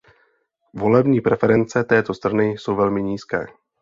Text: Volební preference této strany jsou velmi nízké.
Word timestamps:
Volební 0.73 1.21
preference 1.21 1.83
této 1.83 2.13
strany 2.13 2.49
jsou 2.51 2.75
velmi 2.75 3.03
nízké. 3.03 3.45